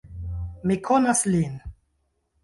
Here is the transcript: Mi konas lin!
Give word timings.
Mi 0.69 0.77
konas 0.87 1.21
lin! 1.33 1.53